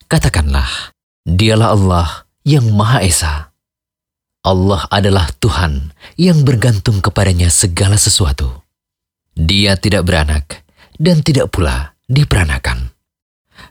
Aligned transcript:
Katakanlah, 0.08 0.96
dialah 1.28 1.76
Allah 1.76 2.08
yang 2.40 2.72
Maha 2.72 3.04
Esa. 3.04 3.52
Allah 4.40 4.88
adalah 4.88 5.28
Tuhan 5.36 5.92
yang 6.16 6.48
bergantung 6.48 7.04
kepadanya 7.04 7.52
segala 7.52 8.00
sesuatu. 8.00 8.64
Dia 9.36 9.76
tidak 9.76 10.08
beranak 10.08 10.64
dan 10.96 11.20
tidak 11.20 11.52
pula 11.52 11.92
diperanakan. 12.08 12.88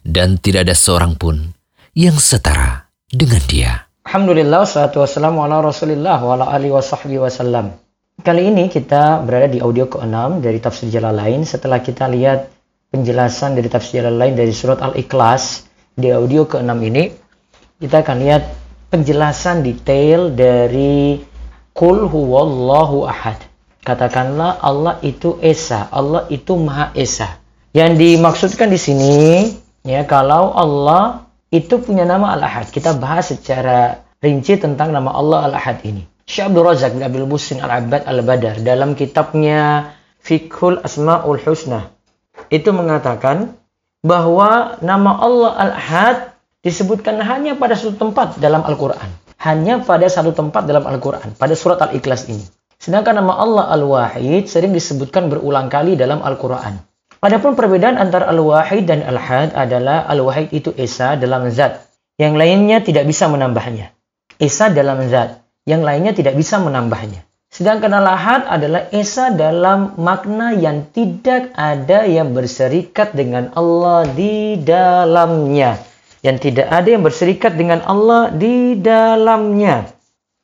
Dan 0.06 0.38
tidak 0.38 0.70
ada 0.70 0.78
seorang 0.78 1.18
pun 1.18 1.58
yang 1.98 2.22
setara 2.22 2.86
dengan 3.10 3.42
dia. 3.50 3.90
Alhamdulillah, 4.06 4.70
salatu 4.70 5.02
wassalamu 5.02 5.42
ala 5.42 5.66
rasulillah 5.66 6.22
wa 6.22 6.38
ala 6.38 6.54
alihi 6.54 6.70
wa 6.70 6.86
sahbihi 6.86 7.18
wasallam. 7.18 7.74
Kali 8.22 8.46
ini 8.46 8.70
kita 8.70 9.26
berada 9.26 9.50
di 9.50 9.58
audio 9.58 9.90
ke-6 9.90 10.38
dari 10.46 10.62
Tafsir 10.62 10.94
Jalalain 10.94 11.42
setelah 11.50 11.82
kita 11.82 12.06
lihat 12.06 12.46
penjelasan 12.94 13.58
dari 13.58 13.74
Tafsir 13.74 14.06
Jalalain 14.06 14.38
dari 14.38 14.54
surat 14.54 14.86
Al-Ikhlas 14.86 15.67
di 15.98 16.14
audio 16.14 16.46
ke-6 16.46 16.78
ini 16.94 17.10
kita 17.82 18.06
akan 18.06 18.18
lihat 18.22 18.44
penjelasan 18.94 19.66
detail 19.66 20.30
dari 20.30 21.18
Qul 21.74 22.06
huwallahu 22.06 23.10
ahad. 23.10 23.42
Katakanlah 23.82 24.62
Allah 24.62 25.02
itu 25.02 25.42
Esa, 25.42 25.90
Allah 25.90 26.30
itu 26.30 26.54
Maha 26.54 26.94
Esa. 26.94 27.42
Yang 27.74 27.98
dimaksudkan 27.98 28.70
di 28.70 28.78
sini 28.78 29.50
ya 29.86 30.06
kalau 30.06 30.54
Allah 30.54 31.26
itu 31.50 31.82
punya 31.82 32.06
nama 32.06 32.34
Al-Ahad. 32.38 32.70
Kita 32.74 32.98
bahas 32.98 33.34
secara 33.34 34.06
rinci 34.22 34.58
tentang 34.58 34.94
nama 34.94 35.14
Allah 35.14 35.50
Al-Ahad 35.50 35.82
ini. 35.86 36.06
Syekh 36.28 36.52
Abdul 36.52 36.66
Razak 36.66 36.94
bin 36.94 37.02
Abdul 37.06 37.30
Musin 37.30 37.58
Al-Abbad 37.64 38.06
Al-Badar 38.06 38.62
dalam 38.62 38.94
kitabnya 38.94 39.94
Fikhul 40.22 40.84
Asma'ul 40.84 41.40
Husna 41.40 41.88
itu 42.52 42.70
mengatakan 42.76 43.56
bahwa 44.06 44.78
nama 44.84 45.12
Allah 45.18 45.52
Al-Ahad 45.58 46.18
disebutkan 46.62 47.22
hanya 47.24 47.56
pada 47.56 47.74
satu 47.74 47.96
tempat 47.96 48.38
dalam 48.38 48.62
Al-Quran. 48.66 49.10
Hanya 49.38 49.86
pada 49.86 50.10
satu 50.10 50.34
tempat 50.34 50.66
dalam 50.66 50.84
Al-Quran, 50.84 51.38
pada 51.38 51.54
surat 51.54 51.78
Al-Ikhlas 51.78 52.26
ini. 52.28 52.42
Sedangkan 52.78 53.22
nama 53.22 53.38
Allah 53.38 53.66
Al-Wahid 53.74 54.50
sering 54.50 54.74
disebutkan 54.74 55.30
berulang 55.30 55.70
kali 55.70 55.94
dalam 55.94 56.22
Al-Quran. 56.26 56.78
Adapun 57.18 57.58
perbedaan 57.58 57.98
antara 57.98 58.30
Al-Wahid 58.30 58.86
dan 58.86 59.02
Al-Had 59.02 59.58
adalah 59.58 60.06
Al-Wahid 60.06 60.54
itu 60.54 60.70
Esa 60.78 61.18
dalam 61.18 61.50
zat. 61.50 61.86
Yang 62.18 62.34
lainnya 62.38 62.78
tidak 62.82 63.06
bisa 63.10 63.30
menambahnya. 63.30 63.94
Esa 64.38 64.70
dalam 64.70 65.02
zat. 65.10 65.42
Yang 65.66 65.82
lainnya 65.86 66.14
tidak 66.14 66.34
bisa 66.38 66.62
menambahnya. 66.62 67.26
Sedangkan 67.58 67.90
al-ahad 67.90 68.46
adalah 68.46 68.86
esa 68.94 69.34
dalam 69.34 69.98
makna 69.98 70.54
yang 70.54 70.94
tidak 70.94 71.58
ada 71.58 72.06
yang 72.06 72.38
berserikat 72.38 73.18
dengan 73.18 73.50
Allah 73.58 74.06
di 74.14 74.62
dalamnya. 74.62 75.82
Yang 76.22 76.38
tidak 76.54 76.70
ada 76.70 76.86
yang 76.86 77.02
berserikat 77.02 77.58
dengan 77.58 77.82
Allah 77.82 78.30
di 78.30 78.78
dalamnya. 78.78 79.90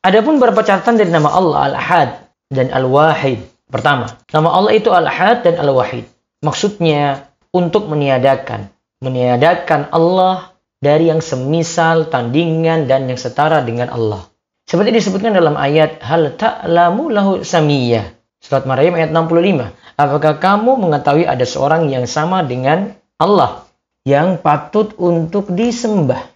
Adapun 0.02 0.42
beberapa 0.42 0.66
catatan 0.66 0.98
dari 0.98 1.14
nama 1.14 1.30
Allah 1.30 1.58
al-ahad 1.70 2.08
dan 2.50 2.74
al-wahid. 2.74 3.46
Pertama, 3.70 4.18
nama 4.34 4.50
Allah 4.50 4.74
itu 4.74 4.90
al-ahad 4.90 5.46
dan 5.46 5.54
al-wahid. 5.62 6.10
Maksudnya 6.42 7.30
untuk 7.54 7.86
meniadakan. 7.86 8.74
Meniadakan 8.98 9.86
Allah 9.94 10.50
dari 10.82 11.14
yang 11.14 11.22
semisal, 11.22 12.10
tandingan, 12.10 12.90
dan 12.90 13.06
yang 13.06 13.22
setara 13.22 13.62
dengan 13.62 13.94
Allah. 13.94 14.33
Seperti 14.64 14.96
disebutkan 14.96 15.36
dalam 15.36 15.60
ayat 15.60 16.00
hal 16.00 16.40
ta'lamu 16.40 17.12
lahu 17.12 17.44
samiyah. 17.44 18.16
Surat 18.40 18.64
Maryam 18.64 18.96
ayat 18.96 19.12
65. 19.12 19.72
Apakah 19.96 20.40
kamu 20.40 20.80
mengetahui 20.80 21.24
ada 21.28 21.44
seorang 21.44 21.88
yang 21.92 22.08
sama 22.08 22.40
dengan 22.44 22.96
Allah 23.20 23.68
yang 24.08 24.40
patut 24.40 24.96
untuk 24.96 25.52
disembah? 25.52 26.28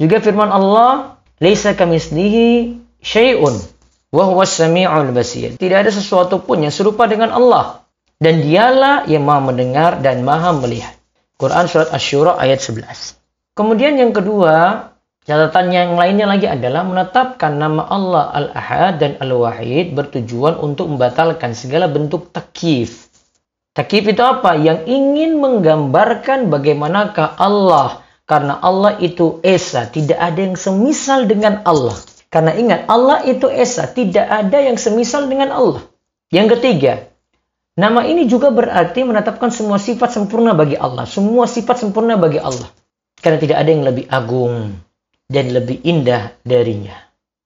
Juga 0.00 0.20
firman 0.20 0.48
Allah, 0.48 1.20
"Laisa 1.40 1.76
kamislihi 1.76 2.80
syai'un 3.00 3.56
wa 4.12 4.24
huwas 4.28 4.52
samiul 4.52 5.12
basir." 5.12 5.56
Tidak 5.56 5.78
ada 5.84 5.92
sesuatu 5.92 6.40
pun 6.40 6.60
yang 6.64 6.72
serupa 6.72 7.08
dengan 7.08 7.32
Allah 7.32 7.84
dan 8.20 8.44
dialah 8.44 9.08
yang 9.08 9.24
Maha 9.24 9.52
mendengar 9.52 10.04
dan 10.04 10.20
Maha 10.20 10.52
melihat. 10.52 10.92
Quran 11.40 11.64
surat 11.64 11.88
Asy-Syura 11.88 12.36
ayat 12.36 12.60
11. 12.60 13.16
Kemudian 13.56 13.96
yang 13.96 14.12
kedua, 14.12 14.89
Catatan 15.30 15.70
yang 15.70 15.94
lainnya 15.94 16.26
lagi 16.26 16.50
adalah 16.50 16.82
menetapkan 16.82 17.54
nama 17.54 17.86
Allah 17.86 18.34
Al-Ahad 18.34 18.98
dan 18.98 19.14
Al-Wahid 19.22 19.94
bertujuan 19.94 20.58
untuk 20.58 20.90
membatalkan 20.90 21.54
segala 21.54 21.86
bentuk 21.86 22.34
takif. 22.34 23.06
Takif 23.70 24.10
itu 24.10 24.18
apa? 24.26 24.58
Yang 24.58 24.90
ingin 24.90 25.38
menggambarkan 25.38 26.50
bagaimanakah 26.50 27.38
Allah. 27.38 28.02
Karena 28.26 28.58
Allah 28.58 28.98
itu 28.98 29.38
Esa, 29.46 29.86
tidak 29.86 30.18
ada 30.18 30.50
yang 30.50 30.58
semisal 30.58 31.30
dengan 31.30 31.62
Allah. 31.62 31.94
Karena 32.26 32.50
ingat, 32.50 32.90
Allah 32.90 33.22
itu 33.22 33.46
Esa, 33.46 33.86
tidak 33.86 34.26
ada 34.26 34.58
yang 34.58 34.82
semisal 34.82 35.30
dengan 35.30 35.54
Allah. 35.54 35.86
Yang 36.34 36.58
ketiga, 36.58 37.06
nama 37.78 38.02
ini 38.02 38.26
juga 38.26 38.50
berarti 38.50 39.06
menetapkan 39.06 39.54
semua 39.54 39.78
sifat 39.78 40.10
sempurna 40.10 40.58
bagi 40.58 40.74
Allah. 40.74 41.06
Semua 41.06 41.46
sifat 41.46 41.86
sempurna 41.86 42.18
bagi 42.18 42.42
Allah. 42.42 42.66
Karena 43.22 43.38
tidak 43.38 43.62
ada 43.62 43.70
yang 43.70 43.86
lebih 43.86 44.10
agung 44.10 44.89
dan 45.30 45.54
lebih 45.54 45.78
indah 45.86 46.34
darinya. 46.42 46.98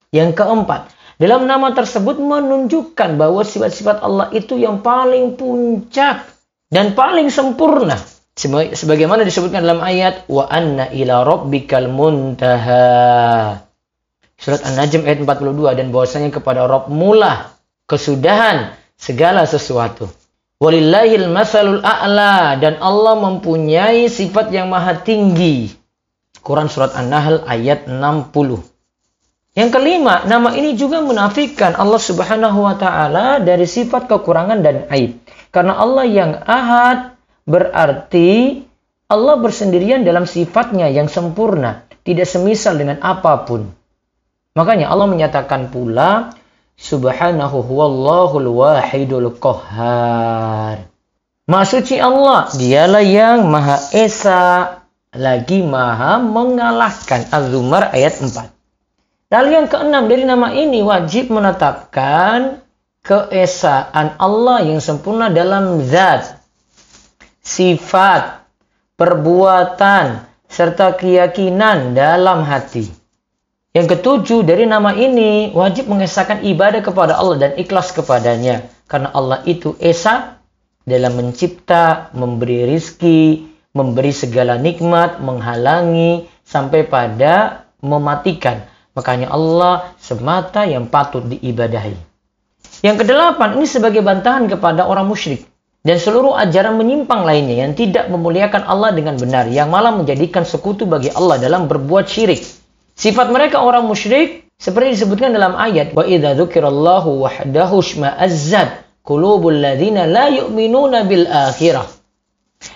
Yang 0.09 0.41
keempat, 0.41 0.89
dalam 1.21 1.45
nama 1.45 1.71
tersebut 1.71 2.17
menunjukkan 2.17 3.15
bahwa 3.15 3.45
sifat-sifat 3.45 4.01
Allah 4.01 4.33
itu 4.33 4.57
yang 4.57 4.81
paling 4.81 5.37
puncak 5.37 6.25
dan 6.73 6.97
paling 6.97 7.29
sempurna. 7.29 7.95
Sebagaimana 8.35 9.23
disebutkan 9.23 9.63
dalam 9.63 9.79
ayat 9.79 10.27
wa 10.27 10.43
anna 10.49 10.91
ila 10.91 11.23
rabbikal 11.23 11.87
muntaha. 11.87 13.63
Surat 14.35 14.67
An-Najm 14.67 15.07
ayat 15.07 15.23
42 15.23 15.79
dan 15.79 15.87
bahwasanya 15.95 16.35
kepada 16.35 16.67
Rabb 16.67 16.91
mula 16.91 17.55
kesudahan 17.87 18.75
segala 18.99 19.47
sesuatu. 19.47 20.11
Walillahil 20.59 21.31
masalul 21.31 21.79
a'la 21.79 22.59
dan 22.59 22.75
Allah 22.83 23.15
mempunyai 23.15 24.11
sifat 24.11 24.51
yang 24.51 24.67
maha 24.67 24.99
tinggi 24.99 25.71
Quran 26.45 26.69
Surat 26.69 26.93
An-Nahl 26.93 27.41
ayat 27.49 27.89
60. 27.89 28.61
Yang 29.57 29.69
kelima, 29.73 30.27
nama 30.29 30.53
ini 30.53 30.77
juga 30.77 31.01
menafikan 31.01 31.73
Allah 31.73 31.97
Subhanahu 31.97 32.69
wa 32.69 32.77
taala 32.77 33.41
dari 33.41 33.65
sifat 33.65 34.05
kekurangan 34.05 34.61
dan 34.61 34.85
aib. 34.93 35.17
Karena 35.49 35.73
Allah 35.81 36.05
yang 36.05 36.31
ahad 36.45 37.17
berarti 37.49 38.61
Allah 39.09 39.41
bersendirian 39.41 40.05
dalam 40.05 40.29
sifatnya 40.29 40.85
yang 40.91 41.09
sempurna, 41.09 41.87
tidak 42.05 42.29
semisal 42.29 42.77
dengan 42.77 43.01
apa 43.01 43.41
pun. 43.47 43.73
Makanya 44.53 44.93
Allah 44.93 45.09
menyatakan 45.09 45.73
pula 45.73 46.35
Subhanahu 46.77 47.63
huwallahul 47.65 48.51
wahidul 48.53 49.33
qahhar. 49.39 50.91
Maha 51.47 51.65
suci 51.65 51.95
Allah, 52.01 52.51
dialah 52.53 53.05
yang 53.05 53.47
Maha 53.47 53.77
Esa, 53.95 54.83
lagi 55.15 55.63
maha 55.63 56.21
mengalahkan. 56.21 57.27
Az-Zumar 57.31 57.91
ayat 57.91 58.19
4. 58.19 58.55
Lalu 59.33 59.49
yang 59.57 59.67
keenam 59.67 60.05
dari 60.05 60.23
nama 60.23 60.53
ini 60.53 60.85
wajib 60.85 61.33
menetapkan 61.33 62.61
keesaan 63.01 64.17
Allah 64.21 64.65
yang 64.65 64.77
sempurna 64.79 65.33
dalam 65.33 65.81
zat, 65.81 66.39
sifat, 67.41 68.45
perbuatan, 68.95 70.25
serta 70.45 70.93
keyakinan 70.95 71.97
dalam 71.97 72.45
hati. 72.45 72.87
Yang 73.75 73.99
ketujuh 73.99 74.47
dari 74.47 74.63
nama 74.63 74.95
ini 74.95 75.51
wajib 75.51 75.91
mengesahkan 75.91 76.47
ibadah 76.47 76.79
kepada 76.79 77.19
Allah 77.19 77.49
dan 77.49 77.51
ikhlas 77.59 77.91
kepadanya. 77.91 78.63
Karena 78.87 79.11
Allah 79.11 79.43
itu 79.43 79.75
Esa 79.83 80.39
dalam 80.87 81.17
mencipta, 81.17 82.13
memberi 82.15 82.71
rizki, 82.71 83.54
memberi 83.75 84.15
segala 84.15 84.55
nikmat, 84.55 85.19
menghalangi 85.19 86.31
sampai 86.47 86.87
pada 86.87 87.67
mematikan. 87.83 88.63
Makanya 88.95 89.27
Allah 89.29 89.91
semata 89.99 90.63
yang 90.63 90.87
patut 90.87 91.27
diibadahi. 91.27 91.99
Yang 92.79 93.03
kedelapan, 93.03 93.59
ini 93.59 93.67
sebagai 93.67 93.99
bantahan 93.99 94.47
kepada 94.47 94.87
orang 94.87 95.05
musyrik. 95.11 95.43
dan 95.85 96.01
seluruh 96.01 96.33
ajaran 96.33 96.81
menyimpang 96.81 97.21
lainnya 97.21 97.61
yang 97.61 97.77
tidak 97.77 98.09
memuliakan 98.09 98.65
Allah 98.65 98.89
dengan 98.89 99.21
benar, 99.21 99.45
yang 99.53 99.69
malah 99.69 99.93
menjadikan 99.93 100.41
sekutu 100.41 100.89
bagi 100.89 101.13
Allah 101.13 101.37
dalam 101.37 101.69
berbuat 101.69 102.09
syirik. 102.09 102.41
Sifat 102.97 103.29
mereka 103.29 103.61
orang 103.61 103.85
musyrik 103.85 104.49
seperti 104.57 104.97
disebutkan 104.97 105.29
dalam 105.37 105.53
ayat 105.53 105.93
wa 105.93 106.01
idza 106.01 106.33
dzukirallahu 106.33 107.21
wahdahu 107.21 107.85
shma'azzat 107.85 108.81
qulubul 109.05 109.53
ladzina 109.53 110.09
la 110.09 110.33
yu'minuna 110.33 111.05
bil. 111.05 111.29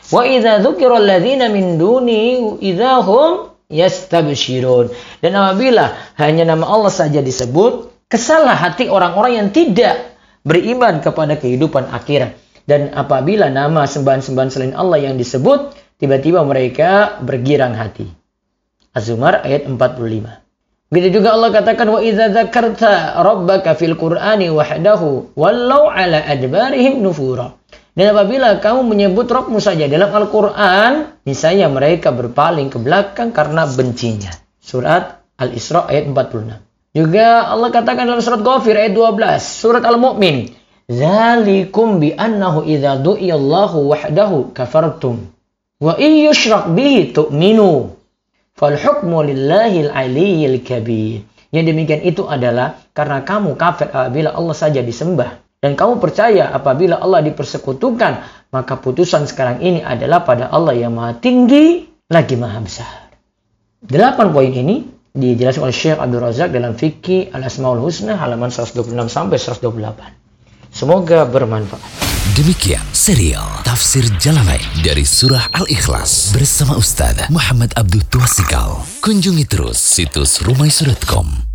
Wa 0.09 0.25
idza 0.25 0.59
dzukira 0.61 0.97
alladzina 0.97 1.49
min 1.53 1.77
duni 1.77 2.57
idzahum 2.65 3.53
yastabshirun. 3.69 4.89
Dan 5.21 5.37
apabila 5.37 5.93
hanya 6.17 6.49
nama 6.49 6.65
Allah 6.65 6.89
saja 6.89 7.21
disebut, 7.21 7.93
kesalah 8.09 8.57
hati 8.57 8.89
orang-orang 8.89 9.33
yang 9.45 9.49
tidak 9.53 10.17
beriman 10.41 10.99
kepada 11.05 11.37
kehidupan 11.37 11.93
akhirat. 11.93 12.33
Dan 12.65 12.93
apabila 12.93 13.49
nama 13.49 13.85
sembahan-sembahan 13.85 14.49
selain 14.49 14.73
Allah 14.77 15.01
yang 15.01 15.15
disebut, 15.17 15.73
tiba-tiba 16.01 16.41
mereka 16.45 17.21
bergirang 17.21 17.73
hati. 17.77 18.09
Az-Zumar 18.93 19.45
ayat 19.45 19.69
45. 19.69 20.49
Begitu 20.89 21.21
juga 21.21 21.37
Allah 21.37 21.53
katakan 21.53 21.85
wa 21.85 22.01
idza 22.01 22.33
dzakarta 22.33 23.21
rabbaka 23.21 23.77
fil 23.77 23.93
qur'ani 23.93 24.49
wahdahu 24.49 25.37
wallau 25.37 25.85
ala 25.85 26.25
adbarihim 26.25 27.05
nufura. 27.05 27.58
Dan 27.99 28.15
apabila 28.15 28.63
kamu 28.63 28.87
menyebut 28.87 29.27
Rabbmu 29.27 29.59
saja 29.59 29.83
dalam 29.91 30.07
Al-Quran, 30.07 31.19
misalnya 31.27 31.67
mereka 31.67 32.15
berpaling 32.15 32.71
ke 32.71 32.79
belakang 32.79 33.35
karena 33.35 33.67
bencinya. 33.67 34.31
Surat 34.63 35.19
Al-Isra 35.35 35.83
ayat 35.83 36.07
46. 36.07 36.95
Juga 36.95 37.51
Allah 37.51 37.67
katakan 37.75 38.07
dalam 38.07 38.23
surat 38.23 38.39
Ghafir 38.39 38.79
ayat 38.79 38.95
12, 38.95 39.43
surat 39.43 39.83
Al-Mu'min, 39.83 40.47
Zalikum 40.87 41.99
bi 41.99 42.15
annahu 42.15 42.63
idza 42.63 43.03
du'iyallahu 43.03 43.91
wahdahu 43.91 44.55
kafartum. 44.55 45.35
Wa 45.83 45.99
in 45.99 46.23
yushrak 46.23 46.71
bihi 46.71 47.11
tu'minu. 47.11 47.99
Fal 48.55 48.79
hukmu 48.79 49.27
lillahil 49.27 49.91
aliyyil 49.91 50.63
kabir. 50.63 51.27
Yang 51.51 51.65
demikian 51.75 52.01
itu 52.07 52.23
adalah 52.31 52.79
karena 52.95 53.27
kamu 53.27 53.59
kafir 53.59 53.91
apabila 53.91 54.31
Allah 54.31 54.55
saja 54.55 54.79
disembah. 54.79 55.48
Dan 55.59 55.75
kamu 55.75 55.99
percaya 55.99 56.55
apabila 56.55 57.03
Allah 57.03 57.19
dipersekutukan, 57.19 58.13
maka 58.55 58.79
putusan 58.79 59.27
sekarang 59.27 59.59
ini 59.59 59.83
adalah 59.83 60.23
pada 60.23 60.47
Allah 60.47 60.71
yang 60.71 60.95
maha 60.95 61.19
tinggi 61.19 61.83
lagi 62.07 62.39
maha 62.39 62.59
besar. 62.63 63.11
Delapan 63.83 64.31
poin 64.31 64.51
ini 64.55 64.87
dijelaskan 65.11 65.67
oleh 65.67 65.75
Syekh 65.75 65.99
Abdul 65.99 66.23
Razak 66.23 66.55
dalam 66.55 66.79
Fikih 66.79 67.35
Al-Asmaul 67.35 67.83
Husna 67.83 68.15
halaman 68.15 68.47
126 68.47 69.11
sampai 69.11 69.35
128. 69.35 70.71
Semoga 70.71 71.27
bermanfaat. 71.27 72.07
Demikian 72.39 72.85
serial 72.95 73.43
Tafsir 73.67 74.05
Jalalain 74.15 74.63
dari 74.79 75.03
Surah 75.03 75.51
Al-Ikhlas 75.59 76.31
bersama 76.31 76.79
Ustaz 76.79 77.27
Muhammad 77.27 77.75
Abdul 77.75 78.05
Tuasikal. 78.07 78.79
Kunjungi 79.03 79.43
terus 79.43 79.75
situs 79.75 80.39
rumaisu.com 80.45 81.48